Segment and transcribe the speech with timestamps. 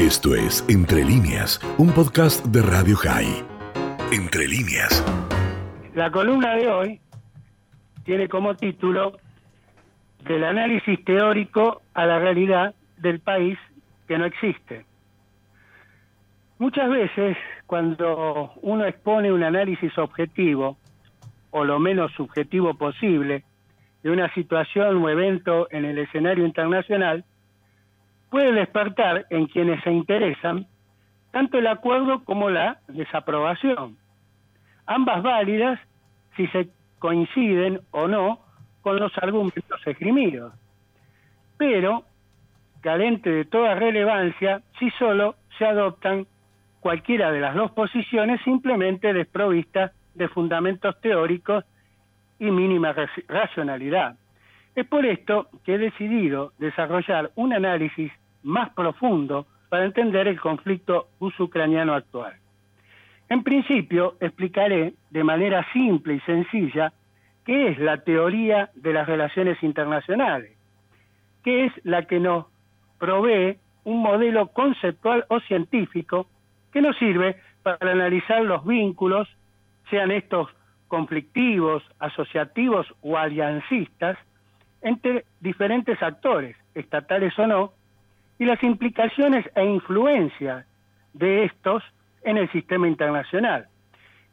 [0.00, 3.44] Esto es Entre líneas, un podcast de Radio High.
[4.10, 5.04] Entre líneas.
[5.94, 7.00] La columna de hoy
[8.04, 9.18] tiene como título
[10.24, 13.58] Del análisis teórico a la realidad del país
[14.08, 14.86] que no existe.
[16.58, 17.36] Muchas veces
[17.66, 20.78] cuando uno expone un análisis objetivo,
[21.50, 23.44] o lo menos subjetivo posible,
[24.02, 27.22] de una situación o evento en el escenario internacional,
[28.30, 30.66] puede despertar en quienes se interesan
[31.32, 33.96] tanto el acuerdo como la desaprobación,
[34.86, 35.78] ambas válidas
[36.36, 36.68] si se
[36.98, 38.40] coinciden o no
[38.82, 40.52] con los argumentos esgrimidos,
[41.56, 42.04] pero
[42.80, 46.26] carente de toda relevancia si solo se adoptan
[46.80, 51.64] cualquiera de las dos posiciones simplemente desprovistas de fundamentos teóricos
[52.38, 52.94] y mínima
[53.28, 54.16] racionalidad.
[54.74, 58.10] Es por esto que he decidido desarrollar un análisis
[58.42, 62.34] más profundo para entender el conflicto ruso-ucraniano actual.
[63.28, 66.92] En principio, explicaré de manera simple y sencilla
[67.44, 70.50] qué es la teoría de las relaciones internacionales,
[71.44, 72.46] qué es la que nos
[72.98, 76.26] provee un modelo conceptual o científico
[76.72, 79.28] que nos sirve para analizar los vínculos,
[79.90, 80.48] sean estos
[80.88, 84.18] conflictivos, asociativos o aliancistas,
[84.82, 87.72] entre diferentes actores, estatales o no,
[88.40, 90.64] y las implicaciones e influencias
[91.12, 91.84] de estos
[92.22, 93.66] en el sistema internacional.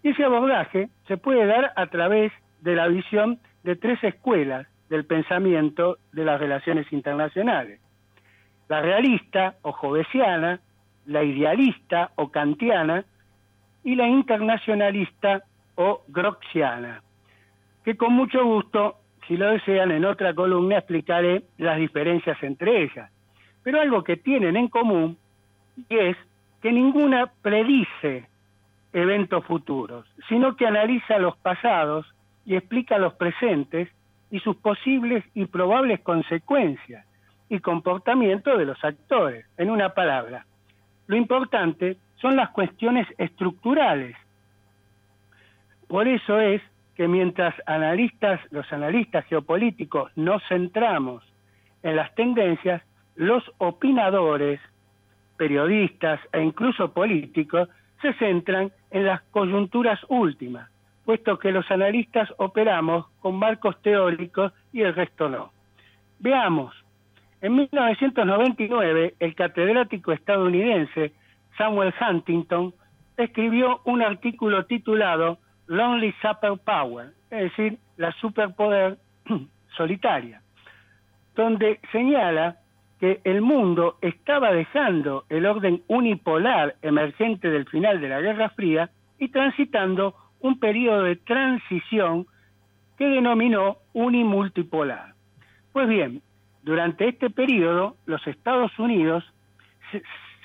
[0.02, 5.06] Y ese abordaje se puede dar a través de la visión de tres escuelas del
[5.06, 7.82] pensamiento de las relaciones internacionales.
[8.70, 10.62] La realista o jovesiana,
[11.06, 13.04] la idealista o kantiana
[13.84, 15.44] y la internacionalista
[15.76, 17.02] o groxiana,
[17.84, 18.96] que con mucho gusto,
[19.28, 23.12] si lo desean, en otra columna explicaré las diferencias entre ellas
[23.68, 25.18] pero algo que tienen en común
[25.90, 26.16] es
[26.62, 28.26] que ninguna predice
[28.94, 32.06] eventos futuros, sino que analiza los pasados
[32.46, 33.90] y explica los presentes
[34.32, 37.06] y sus posibles y probables consecuencias
[37.50, 39.46] y comportamiento de los actores.
[39.58, 40.46] En una palabra,
[41.08, 44.16] lo importante son las cuestiones estructurales.
[45.90, 46.62] Por eso es
[46.96, 51.22] que mientras analistas, los analistas geopolíticos nos centramos
[51.84, 52.82] en las tendencias,
[53.18, 54.62] los opinadores,
[55.38, 57.68] periodistas e incluso políticos
[58.02, 60.70] se centran en las coyunturas últimas,
[61.04, 65.52] puesto que los analistas operamos con marcos teóricos y el resto no.
[66.20, 66.74] Veamos,
[67.42, 71.12] en 1999 el catedrático estadounidense
[71.58, 72.74] Samuel Huntington
[73.18, 78.98] escribió un artículo titulado Lonely Superpower, es decir, la superpoder
[79.76, 80.42] solitaria,
[81.36, 82.58] donde señala
[83.00, 88.90] que el mundo estaba dejando el orden unipolar emergente del final de la Guerra Fría
[89.20, 92.26] y transitando un periodo de transición
[92.98, 95.14] que denominó unimultipolar.
[95.74, 96.22] Pues bien,
[96.64, 99.24] durante este periodo los Estados Unidos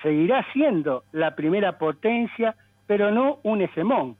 [0.03, 2.55] seguirá siendo la primera potencia,
[2.87, 4.17] pero no un hegemón.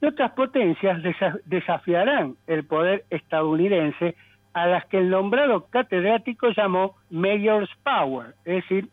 [0.00, 1.00] Y otras potencias
[1.44, 4.16] desafiarán el poder estadounidense
[4.54, 8.88] a las que el nombrado catedrático llamó Mayor's Power, es decir,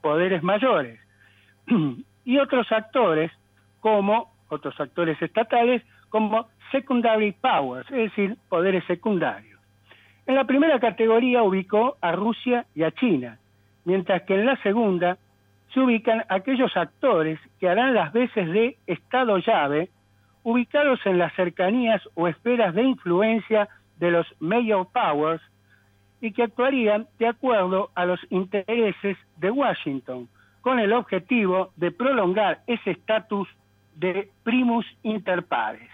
[0.00, 1.00] poderes mayores,
[2.24, 3.30] y otros actores
[3.80, 9.60] como otros actores estatales como secondary powers, es decir, poderes secundarios.
[10.26, 13.38] En la primera categoría ubicó a Rusia y a China,
[13.84, 15.18] mientras que en la segunda
[15.72, 19.88] se ubican aquellos actores que harán las veces de Estado llave,
[20.42, 23.68] ubicados en las cercanías o esferas de influencia
[24.02, 25.40] de los major powers
[26.20, 30.28] y que actuarían de acuerdo a los intereses de Washington,
[30.60, 33.48] con el objetivo de prolongar ese estatus
[33.94, 35.88] de primus inter pares.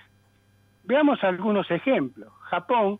[0.84, 2.32] Veamos algunos ejemplos.
[2.44, 2.98] Japón,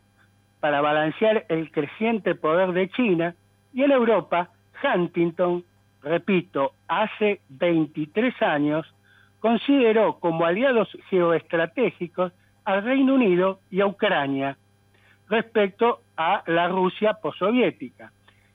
[0.61, 3.35] para balancear el creciente poder de China,
[3.73, 4.51] y en Europa,
[4.85, 5.65] Huntington,
[6.03, 8.87] repito, hace 23 años,
[9.41, 12.31] consideró como aliados geoestratégicos
[12.67, 14.59] al Reino Unido y a Ucrania,
[15.29, 18.13] respecto a la Rusia postsoviética.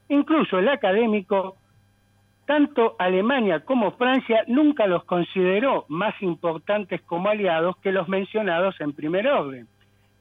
[0.10, 1.58] Incluso el académico,
[2.46, 8.94] tanto Alemania como Francia nunca los consideró más importantes como aliados que los mencionados en
[8.94, 9.68] primer orden.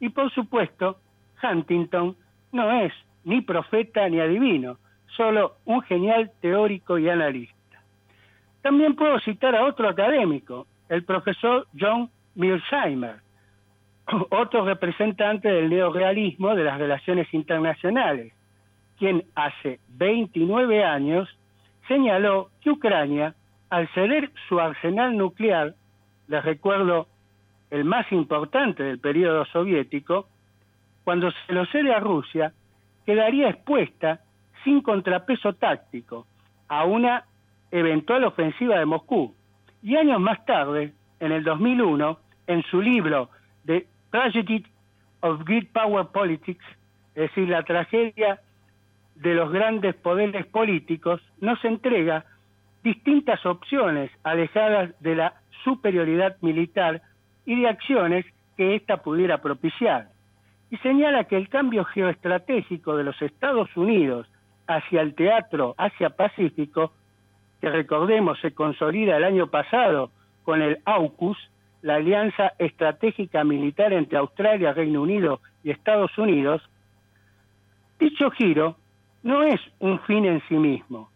[0.01, 0.99] Y por supuesto,
[1.43, 2.17] Huntington
[2.53, 2.93] no es
[3.25, 4.79] ni profeta ni adivino,
[5.17, 7.55] solo un genial teórico y analista.
[8.63, 13.17] También puedo citar a otro académico, el profesor John Mearsheimer,
[14.31, 18.33] otro representante del neorealismo de las relaciones internacionales,
[18.99, 21.29] quien hace 29 años
[21.89, 23.35] señaló que Ucrania,
[23.71, 25.75] al ceder su arsenal nuclear,
[26.29, 27.09] les recuerdo
[27.71, 30.29] el más importante del periodo soviético,
[31.05, 32.53] cuando se lo cede a Rusia,
[33.05, 34.21] quedaría expuesta
[34.63, 36.27] sin contrapeso táctico
[36.69, 37.25] a una
[37.71, 39.35] eventual ofensiva de Moscú.
[39.83, 43.31] Y años más tarde, en el 2001, en su libro
[43.67, 44.65] The Tragedy
[45.23, 46.65] of Great Power Politics,
[47.15, 48.41] es decir, la tragedia
[49.15, 52.27] de los grandes poderes políticos, nos entrega
[52.85, 57.01] distintas opciones alejadas de la superioridad militar
[57.47, 58.27] y de acciones
[58.57, 60.09] que ésta pudiera propiciar.
[60.71, 64.29] Y señala que el cambio geoestratégico de los Estados Unidos
[64.67, 66.93] hacia el teatro Asia-Pacífico,
[67.63, 70.11] que recordemos se consolida el año pasado
[70.45, 71.39] con el AUKUS,
[71.83, 76.63] la Alianza Estratégica Militar entre Australia, Reino Unido y Estados Unidos,
[77.99, 78.77] dicho giro
[79.23, 81.11] no es un fin en sí mismo,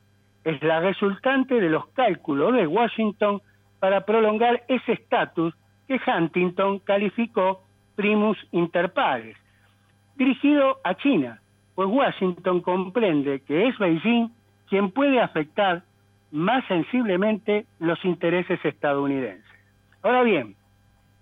[0.45, 3.41] es la resultante de los cálculos de Washington
[3.81, 5.55] para prolongar ese estatus
[5.89, 7.63] que Huntington calificó
[7.95, 9.37] primus inter pares,
[10.17, 11.41] dirigido a China,
[11.75, 14.31] pues Washington comprende que es Beijing
[14.69, 15.83] quien puede afectar
[16.33, 19.46] más sensiblemente los intereses estadounidenses.
[20.03, 20.57] Ahora bien,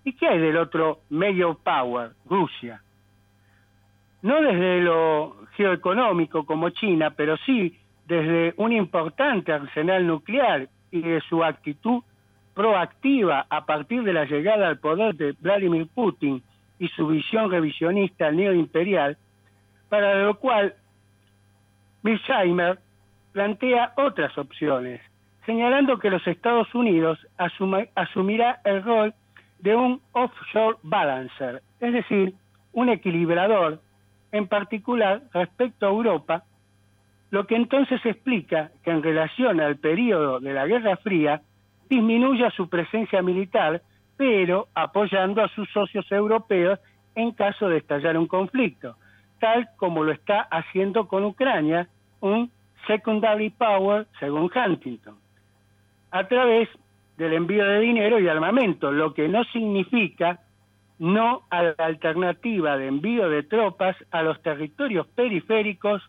[0.03, 2.81] ¿y qué hay del otro major power, Rusia?
[4.21, 11.21] No desde lo geoeconómico como China, pero sí desde un importante arsenal nuclear y de
[11.21, 12.03] su actitud
[12.53, 16.41] proactiva a partir de la llegada al poder de Vladimir Putin
[16.79, 19.17] y su visión revisionista neoimperial,
[19.89, 20.73] para lo cual
[22.03, 22.79] Milsheimer
[23.33, 25.01] plantea otras opciones,
[25.45, 27.19] señalando que los Estados Unidos
[27.95, 29.13] asumirá el rol
[29.59, 32.33] de un offshore balancer, es decir,
[32.73, 33.79] un equilibrador,
[34.31, 36.43] en particular respecto a Europa,
[37.31, 41.41] lo que entonces explica que en relación al periodo de la Guerra Fría
[41.89, 43.81] disminuya su presencia militar,
[44.17, 46.79] pero apoyando a sus socios europeos
[47.15, 48.97] en caso de estallar un conflicto,
[49.39, 51.87] tal como lo está haciendo con Ucrania,
[52.19, 52.51] un
[52.87, 55.15] secondary power, según Huntington,
[56.15, 56.69] a través
[57.17, 60.39] del envío de dinero y armamento, lo que no significa
[60.97, 66.01] no a la alternativa de envío de tropas a los territorios periféricos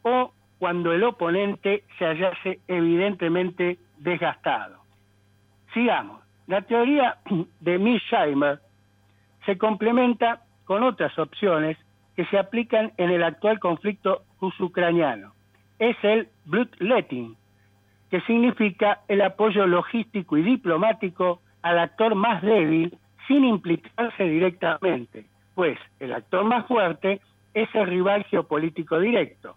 [0.00, 4.78] o cuando el oponente se hallase evidentemente desgastado.
[5.74, 6.22] Sigamos.
[6.46, 7.18] La teoría
[7.60, 8.60] de Milsheimer
[9.44, 11.76] se complementa con otras opciones
[12.16, 15.34] que se aplican en el actual conflicto ruso-ucraniano.
[15.78, 17.36] Es el bloodletting,
[18.10, 22.98] que significa el apoyo logístico y diplomático al actor más débil
[23.28, 27.20] sin implicarse directamente, pues el actor más fuerte
[27.54, 29.56] es el rival geopolítico directo.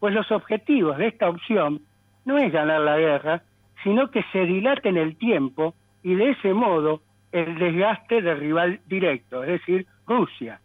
[0.00, 1.80] Pues los objetivos de esta opción
[2.24, 3.42] no es ganar la guerra,
[3.82, 7.00] sino que se dilate en el tiempo y de ese modo
[7.32, 10.60] el desgaste del rival directo, es decir, Rusia,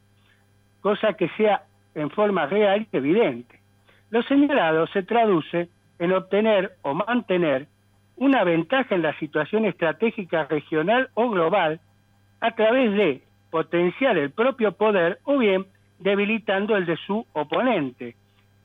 [0.82, 1.64] cosa que sea
[1.96, 3.60] en forma real y evidente.
[4.10, 7.68] Lo señalado se traduce en obtener o mantener
[8.16, 11.80] una ventaja en la situación estratégica regional o global
[12.42, 15.66] a través de potenciar el propio poder o bien
[16.00, 18.16] debilitando el de su oponente,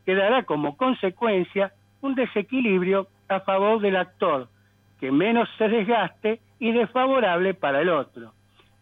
[0.05, 4.49] que dará como consecuencia un desequilibrio a favor del actor,
[5.01, 8.33] que menos se desgaste y desfavorable para el otro.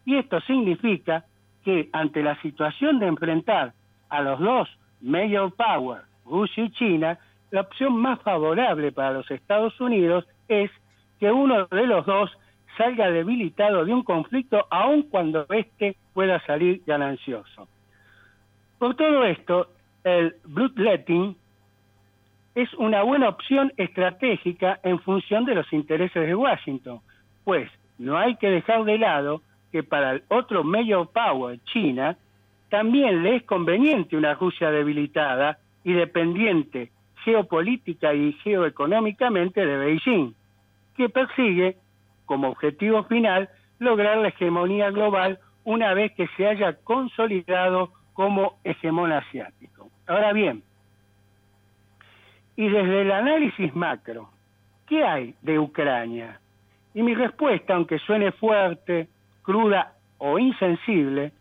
[0.05, 1.25] Y esto significa
[1.63, 3.73] que ante la situación de enfrentar
[4.09, 4.69] a los dos
[5.01, 7.17] major powers, Rusia y China,
[7.51, 10.71] la opción más favorable para los Estados Unidos es
[11.19, 12.31] que uno de los dos
[12.77, 17.67] salga debilitado de un conflicto aun cuando éste pueda salir ganancioso.
[18.79, 19.67] Por todo esto,
[20.03, 21.35] el bloodletting
[22.55, 26.99] es una buena opción estratégica en función de los intereses de Washington,
[27.43, 29.41] pues no hay que dejar de lado
[29.71, 32.17] que para el otro major power, China,
[32.69, 36.91] también le es conveniente una Rusia debilitada y dependiente
[37.23, 40.33] geopolítica y geoeconómicamente de Beijing,
[40.95, 41.77] que persigue
[42.25, 43.49] como objetivo final
[43.79, 49.89] lograr la hegemonía global una vez que se haya consolidado como hegemón asiático.
[50.07, 50.63] Ahora bien,
[52.55, 54.29] y desde el análisis macro,
[54.87, 56.39] ¿qué hay de Ucrania?
[56.93, 59.07] Y mi respuesta, aunque suene fuerte,
[59.41, 61.31] cruda o insensible,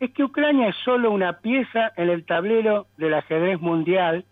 [0.00, 4.24] es que Ucrania es solo una pieza en el tablero del ajedrez mundial,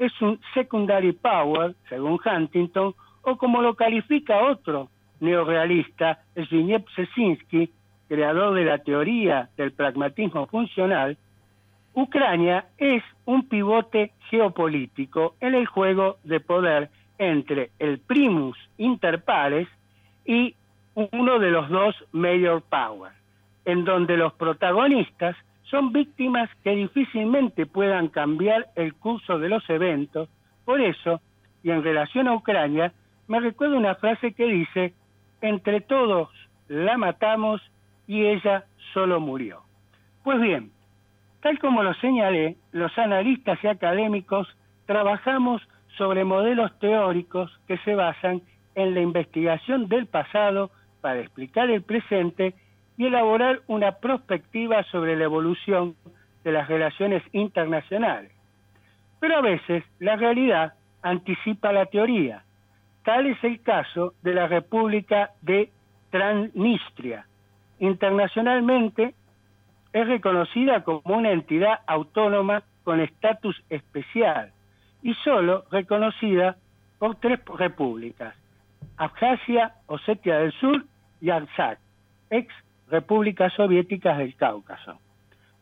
[0.00, 4.88] es un secondary power, según Huntington, o como lo califica otro
[5.20, 7.70] neorealista, Zbigniew Brzezinski,
[8.08, 11.18] creador de la teoría del pragmatismo funcional,
[11.92, 16.88] Ucrania es un pivote geopolítico en el juego de poder
[17.18, 19.68] entre el primus inter pares
[20.24, 20.54] y
[20.94, 23.14] uno de los dos major powers,
[23.66, 25.36] en donde los protagonistas
[25.70, 30.28] son víctimas que difícilmente puedan cambiar el curso de los eventos.
[30.64, 31.20] Por eso,
[31.62, 32.92] y en relación a Ucrania,
[33.28, 34.94] me recuerdo una frase que dice,
[35.40, 36.28] entre todos
[36.68, 37.62] la matamos
[38.06, 39.62] y ella solo murió.
[40.24, 40.72] Pues bien,
[41.40, 44.48] tal como lo señalé, los analistas y académicos
[44.86, 45.62] trabajamos
[45.96, 48.42] sobre modelos teóricos que se basan
[48.74, 52.54] en la investigación del pasado para explicar el presente
[53.00, 55.96] y elaborar una perspectiva sobre la evolución
[56.44, 58.30] de las relaciones internacionales.
[59.20, 62.44] Pero a veces la realidad anticipa la teoría.
[63.02, 65.70] Tal es el caso de la República de
[66.10, 67.24] Transnistria.
[67.78, 69.14] Internacionalmente
[69.94, 74.52] es reconocida como una entidad autónoma con estatus especial
[75.02, 76.58] y solo reconocida
[76.98, 78.36] por tres repúblicas,
[78.98, 80.84] Abjasia, Osetia del Sur
[81.22, 81.78] y Artsakh,
[82.28, 82.52] ex
[82.90, 84.98] repúblicas soviéticas del Cáucaso.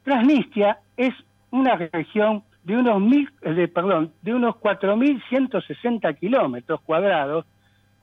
[0.03, 1.15] Transnistria es
[1.51, 7.47] una región de unos mil, de, unos 4.160 kilómetros cuadrados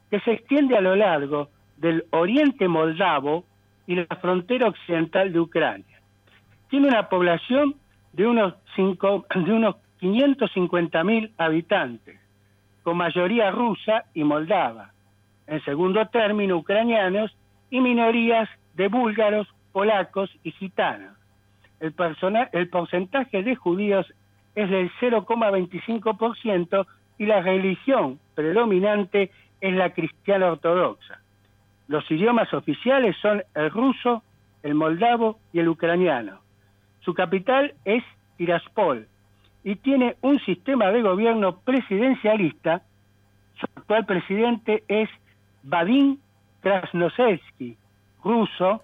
[0.10, 3.46] que se extiende a lo largo del oriente moldavo
[3.88, 6.02] y la frontera occidental de Ucrania.
[6.70, 7.76] Tiene una población
[8.14, 12.20] de unos, de unos 550.000 habitantes,
[12.84, 14.92] con mayoría rusa y moldava.
[15.48, 17.36] En segundo término, ucranianos
[17.70, 21.18] y minorías de búlgaros, polacos y gitanos.
[21.80, 21.94] El,
[22.54, 24.06] el porcentaje de judíos
[24.56, 26.86] es del 0,25%
[27.18, 31.20] y la religión predominante es la cristiana ortodoxa.
[31.88, 34.24] Los idiomas oficiales son el ruso,
[34.64, 36.40] el moldavo y el ucraniano.
[37.02, 38.04] Su capital es
[38.38, 39.08] Tiraspol
[39.64, 42.82] y tiene un sistema de gobierno presidencialista.
[43.60, 45.10] Su actual presidente es
[45.64, 46.18] Vadim
[46.62, 47.78] Krasnoselsky,
[48.26, 48.82] ruso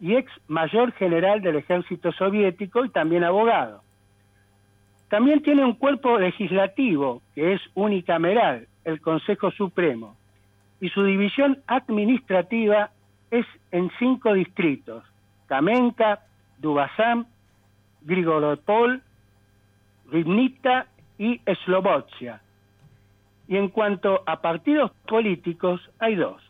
[0.00, 3.82] y ex mayor general del ejército soviético y también abogado.
[5.08, 10.16] También tiene un cuerpo legislativo que es unicameral, el Consejo Supremo,
[10.80, 12.90] y su división administrativa
[13.30, 15.04] es en cinco distritos,
[15.46, 16.20] Kamenka,
[16.58, 17.26] Dubasam,
[18.02, 19.02] Grigoropol,
[20.10, 20.86] Rivnita
[21.18, 22.42] y Slobodzia.
[23.48, 26.42] Y en cuanto a partidos políticos, hay dos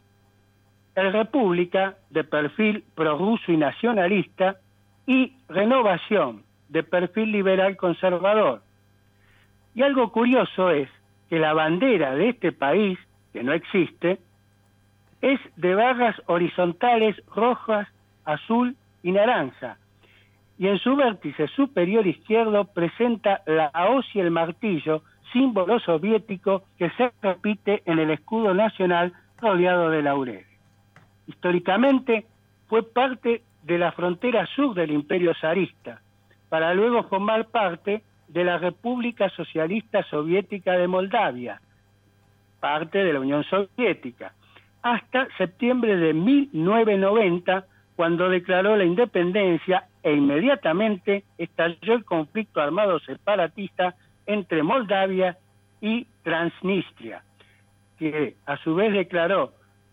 [0.95, 4.57] el República, de perfil prorruso y nacionalista,
[5.07, 8.63] y Renovación, de perfil liberal conservador.
[9.75, 10.89] Y algo curioso es
[11.29, 12.99] que la bandera de este país,
[13.33, 14.19] que no existe,
[15.23, 17.89] es de barras horizontales rojas,
[18.25, 19.79] azul y naranja,
[20.59, 26.91] y en su vértice superior izquierdo presenta la hoz y el martillo, símbolo soviético que
[26.91, 30.52] se repite en el escudo nacional rodeado de laureles
[31.33, 32.27] históricamente
[32.69, 36.01] fue parte de la frontera sur del imperio zarista,
[36.49, 41.61] para luego formar parte de la República Socialista Soviética de Moldavia,
[42.61, 44.33] parte de la Unión Soviética,
[44.83, 53.95] hasta septiembre de 1990, cuando declaró la independencia e inmediatamente estalló el conflicto armado separatista
[54.27, 55.37] entre Moldavia
[55.81, 57.23] y Transnistria,
[57.99, 59.53] que a su vez declaró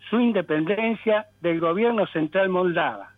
[0.10, 3.12] su independencia del gobierno central moldava,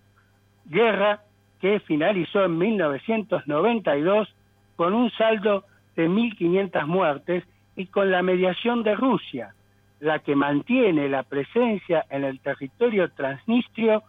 [0.66, 1.22] guerra
[1.60, 4.28] que finalizó en 1992
[4.76, 7.44] con un saldo de 1.500 muertes
[7.76, 9.54] y con la mediación de Rusia,
[10.00, 14.04] la que mantiene la presencia en el territorio transnistrio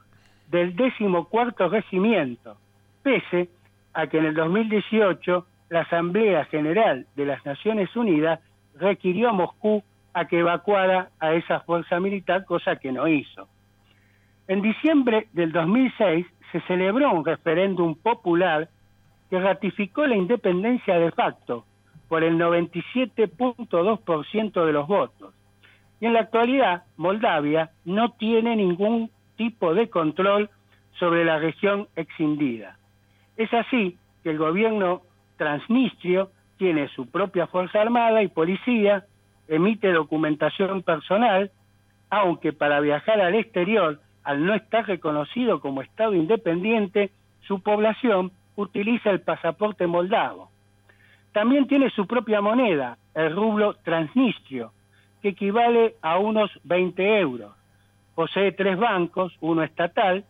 [0.49, 2.57] del decimocuarto regimiento,
[3.03, 3.49] pese
[3.93, 8.41] a que en el 2018 la Asamblea General de las Naciones Unidas
[8.75, 9.83] requirió a Moscú
[10.14, 13.49] a que evacuara a esa fuerza militar, cosa que no hizo.
[14.49, 18.69] En diciembre del 2006 se celebró un referéndum popular
[19.31, 21.64] que ratificó la independencia de facto
[22.09, 25.35] por el 97.2% de los votos.
[26.00, 30.50] Y en la actualidad, Moldavia no tiene ningún tipo de control
[30.99, 32.76] sobre la región exindida.
[33.37, 35.02] Es así que el gobierno
[35.37, 39.07] transnistrio tiene su propia fuerza armada y policía,
[39.52, 41.50] emite documentación personal,
[42.09, 47.11] aunque para viajar al exterior, al no estar reconocido como Estado independiente,
[47.42, 50.50] su población utiliza el pasaporte moldavo.
[51.32, 54.73] También tiene su propia moneda, el rublo transnistrio,
[55.21, 57.52] que equivale a unos 20 euros.
[58.14, 60.25] Posee tres bancos, uno estatal,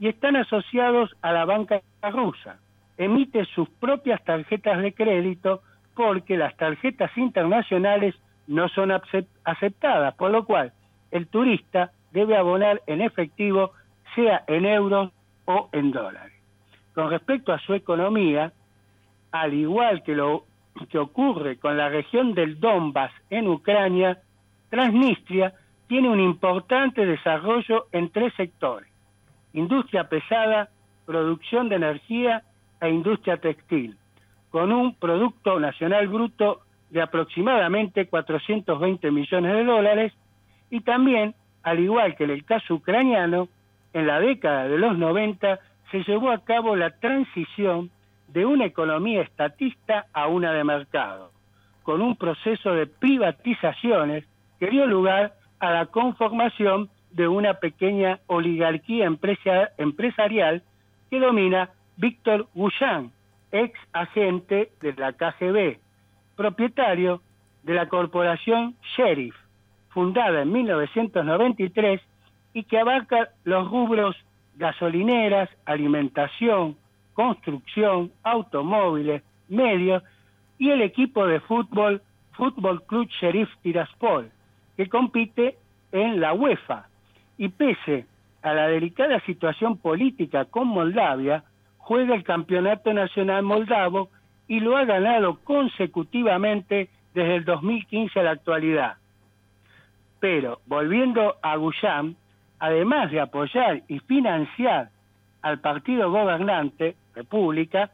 [0.00, 2.58] y están asociados a la banca rusa.
[2.98, 5.62] Emite sus propias tarjetas de crédito
[5.94, 8.14] porque las tarjetas internacionales
[8.46, 8.92] no son
[9.44, 10.72] aceptadas, por lo cual
[11.10, 13.72] el turista debe abonar en efectivo,
[14.14, 15.12] sea en euros
[15.44, 16.32] o en dólares.
[16.94, 18.52] Con respecto a su economía,
[19.32, 20.44] al igual que lo
[20.90, 24.18] que ocurre con la región del Donbass en Ucrania,
[24.70, 25.54] Transnistria
[25.88, 28.88] tiene un importante desarrollo en tres sectores,
[29.52, 30.68] industria pesada,
[31.04, 32.42] producción de energía
[32.80, 33.96] e industria textil,
[34.50, 40.12] con un Producto Nacional Bruto de aproximadamente 420 millones de dólares
[40.70, 43.48] y también, al igual que en el caso ucraniano,
[43.92, 45.58] en la década de los 90
[45.90, 47.90] se llevó a cabo la transición
[48.28, 51.30] de una economía estatista a una de mercado,
[51.82, 54.24] con un proceso de privatizaciones
[54.58, 60.62] que dio lugar a la conformación de una pequeña oligarquía empresarial
[61.10, 63.12] que domina Víctor Guyán,
[63.52, 65.78] ex agente de la KGB,
[66.36, 67.22] propietario
[67.62, 69.34] de la corporación Sheriff,
[69.88, 72.00] fundada en 1993
[72.52, 74.16] y que abarca los rubros
[74.56, 76.76] gasolineras, alimentación,
[77.14, 80.02] construcción, automóviles, medios
[80.58, 82.02] y el equipo de fútbol
[82.36, 84.30] Fútbol Club Sheriff Tiraspol,
[84.76, 85.56] que compite
[85.90, 86.86] en la UEFA.
[87.38, 88.06] Y pese
[88.42, 91.44] a la delicada situación política con Moldavia,
[91.78, 94.10] juega el Campeonato Nacional Moldavo
[94.48, 98.96] y lo ha ganado consecutivamente desde el 2015 a la actualidad.
[100.20, 102.16] Pero, volviendo a Guyán,
[102.58, 104.90] además de apoyar y financiar
[105.42, 107.90] al partido gobernante, República,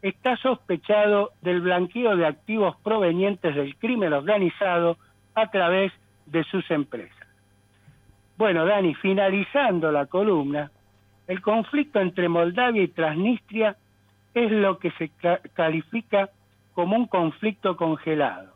[0.00, 4.96] está sospechado del blanqueo de activos provenientes del crimen organizado
[5.34, 5.92] a través
[6.26, 7.26] de sus empresas.
[8.36, 10.70] Bueno, Dani, finalizando la columna,
[11.28, 13.76] el conflicto entre Moldavia y Transnistria
[14.34, 15.10] es lo que se
[15.54, 16.30] califica
[16.74, 18.54] como un conflicto congelado,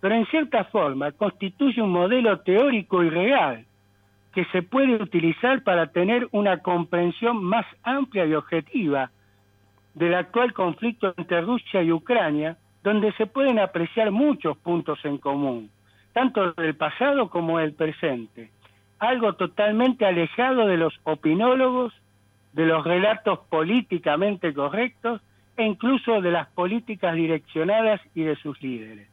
[0.00, 3.64] pero en cierta forma constituye un modelo teórico y real
[4.34, 9.10] que se puede utilizar para tener una comprensión más amplia y objetiva
[9.94, 15.70] del actual conflicto entre Rusia y Ucrania, donde se pueden apreciar muchos puntos en común,
[16.12, 18.50] tanto del pasado como del presente,
[18.98, 21.92] algo totalmente alejado de los opinólogos,
[22.52, 25.20] de los relatos políticamente correctos
[25.56, 29.08] e incluso de las políticas direccionadas y de sus líderes,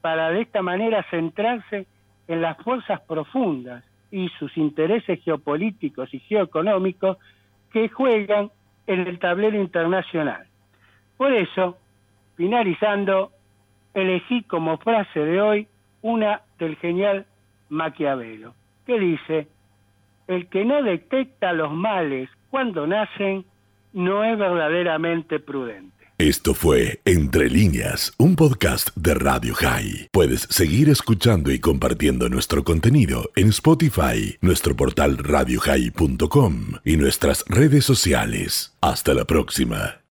[0.00, 1.86] para de esta manera centrarse
[2.28, 7.18] en las fuerzas profundas y sus intereses geopolíticos y geoeconómicos
[7.72, 8.50] que juegan
[8.86, 10.46] en el tablero internacional.
[11.16, 11.78] Por eso,
[12.36, 13.32] finalizando,
[13.94, 15.68] elegí como frase de hoy
[16.02, 17.26] una del genial
[17.68, 18.54] Maquiavelo,
[18.86, 19.48] que dice,
[20.26, 23.44] el que no detecta los males cuando nacen
[23.92, 26.00] no es verdaderamente prudente.
[26.18, 30.08] Esto fue Entre líneas, un podcast de Radio High.
[30.12, 37.86] Puedes seguir escuchando y compartiendo nuestro contenido en Spotify, nuestro portal radiohigh.com y nuestras redes
[37.86, 38.76] sociales.
[38.82, 39.99] Hasta la próxima.